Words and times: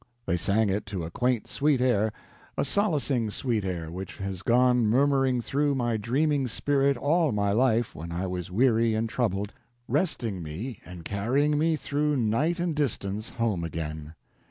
They 0.25 0.35
sang 0.35 0.69
it 0.71 0.87
to 0.87 1.03
a 1.03 1.11
quaint 1.11 1.45
sweet 1.47 1.79
air—a 1.79 2.65
solacing 2.65 3.29
sweet 3.29 3.63
air 3.63 3.91
which 3.91 4.17
has 4.17 4.41
gone 4.41 4.87
murmuring 4.87 5.41
through 5.41 5.75
my 5.75 5.95
dreaming 5.97 6.47
spirit 6.47 6.97
all 6.97 7.31
my 7.31 7.51
life 7.51 7.93
when 7.93 8.11
I 8.11 8.25
was 8.25 8.49
weary 8.49 8.95
and 8.95 9.07
troubled, 9.07 9.53
resting 9.87 10.41
me 10.41 10.81
and 10.83 11.05
carrying 11.05 11.55
me 11.59 11.75
through 11.75 12.17
night 12.17 12.59
and 12.59 12.75
distance 12.75 13.29
home 13.29 13.63
again. 13.63 14.15